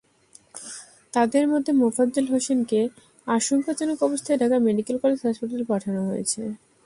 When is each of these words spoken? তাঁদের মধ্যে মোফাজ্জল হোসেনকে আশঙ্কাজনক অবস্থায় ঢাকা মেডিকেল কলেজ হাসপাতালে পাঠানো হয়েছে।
তাঁদের 1.13 1.45
মধ্যে 1.47 1.71
মোফাজ্জল 1.73 2.25
হোসেনকে 2.33 2.79
আশঙ্কাজনক 3.27 3.97
অবস্থায় 4.07 4.39
ঢাকা 4.41 4.57
মেডিকেল 4.67 4.95
কলেজ 5.03 5.19
হাসপাতালে 5.27 5.65
পাঠানো 5.71 6.01
হয়েছে। 6.09 6.41